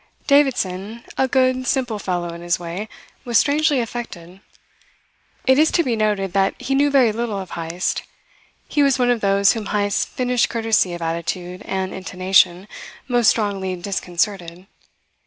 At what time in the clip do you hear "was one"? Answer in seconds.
8.81-9.11